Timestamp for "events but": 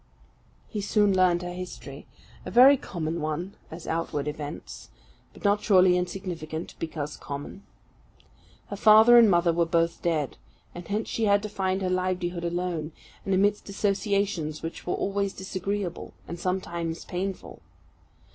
4.27-5.43